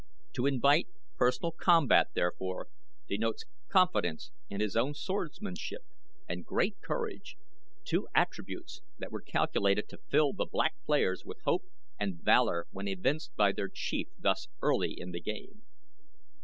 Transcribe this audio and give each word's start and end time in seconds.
To 0.33 0.47
invite 0.47 0.87
personal 1.15 1.51
combat, 1.51 2.07
therefore, 2.15 2.69
denotes 3.07 3.43
confidence 3.67 4.31
in 4.49 4.59
his 4.59 4.75
own 4.75 4.95
swordsmanship, 4.95 5.83
and 6.27 6.43
great 6.43 6.81
courage, 6.81 7.37
two 7.83 8.07
attributes 8.15 8.81
that 8.97 9.11
were 9.11 9.21
calculated 9.21 9.87
to 9.89 9.99
fill 10.09 10.33
the 10.33 10.45
Black 10.51 10.73
players 10.87 11.23
with 11.23 11.39
hope 11.43 11.65
and 11.99 12.19
valor 12.19 12.65
when 12.71 12.87
evinced 12.87 13.35
by 13.35 13.51
their 13.51 13.69
Chief 13.69 14.07
thus 14.17 14.47
early 14.59 14.95
in 14.99 15.11
the 15.11 15.21
game. 15.21 15.61